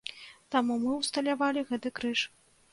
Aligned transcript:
Таму 0.55 0.77
мы 0.85 0.95
ўсталявалі 1.01 1.67
гэты 1.71 1.95
крыж. 2.01 2.29